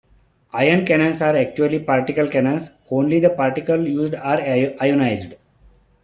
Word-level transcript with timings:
Ion 0.53 0.83
cannons 0.83 1.21
are 1.21 1.35
actually 1.37 1.77
particle 1.77 2.25
cannons; 2.27 2.71
only 2.89 3.19
the 3.19 3.29
particles 3.29 3.87
used 3.87 4.15
are 4.15 4.37
ionized. 4.41 5.35